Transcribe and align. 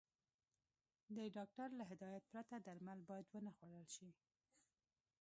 د 1.15 1.17
ډاکټر 1.35 1.69
له 1.79 1.83
هدايت 1.91 2.23
پرته 2.31 2.55
درمل 2.67 2.99
بايد 3.09 3.27
ونخوړل 3.31 3.85
شي. 3.95 4.09